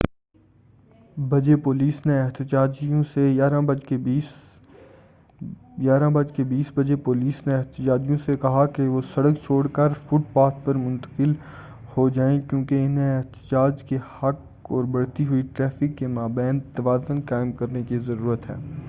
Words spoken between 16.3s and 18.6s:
بین توازن قائم کرنے کی ضرورت ہے